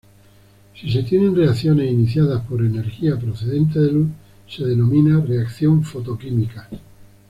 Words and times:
Si 0.73 0.91
se 0.91 1.03
tienen 1.03 1.35
reacciones 1.35 1.91
iniciadas 1.91 2.43
por 2.47 2.65
energía 2.65 3.19
procedente 3.19 3.77
de 3.79 3.91
luz, 3.91 4.07
se 4.49 4.63
denomina 4.65 5.23
reacción 5.23 5.83
fotoquímica. 5.83 6.67